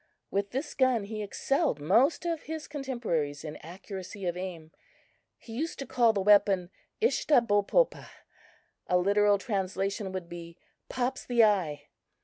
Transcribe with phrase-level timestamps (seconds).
[0.31, 4.71] With this gun he excelled most of his contemporaries in accuracy of aim.
[5.37, 6.71] He used to call the weapon
[7.03, 8.09] Ishtahbopopa
[8.87, 10.57] a literal translation would be
[10.89, 11.89] "Pops the eye."